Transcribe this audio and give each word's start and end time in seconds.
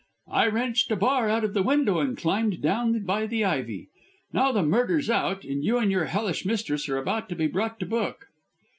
"I 0.31 0.47
wrenched 0.47 0.89
a 0.89 0.95
bar 0.95 1.29
out 1.29 1.43
of 1.43 1.53
the 1.53 1.61
window 1.61 1.99
and 1.99 2.17
climbed 2.17 2.59
down 2.59 3.01
by 3.03 3.27
the 3.27 3.45
ivy. 3.45 3.89
Now 4.33 4.51
the 4.51 4.63
murder's 4.63 5.11
out, 5.11 5.43
and 5.43 5.63
you 5.63 5.77
and 5.77 5.91
your 5.91 6.05
hellish 6.05 6.43
mistress 6.43 6.89
are 6.89 6.97
about 6.97 7.29
to 7.29 7.35
be 7.35 7.45
brought 7.45 7.79
to 7.81 7.85
book." 7.85 8.25